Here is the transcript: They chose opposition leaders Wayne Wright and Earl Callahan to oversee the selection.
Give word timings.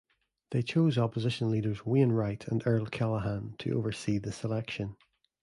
They 0.49 0.63
chose 0.63 0.97
opposition 0.97 1.51
leaders 1.51 1.85
Wayne 1.85 2.11
Wright 2.11 2.43
and 2.47 2.63
Earl 2.65 2.87
Callahan 2.87 3.53
to 3.59 3.77
oversee 3.77 4.17
the 4.17 4.31
selection. 4.31 4.95